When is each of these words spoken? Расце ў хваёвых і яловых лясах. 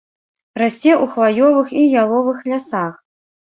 Расце 0.61 0.91
ў 0.93 1.05
хваёвых 1.17 1.75
і 1.83 1.85
яловых 2.01 2.43
лясах. 2.55 2.93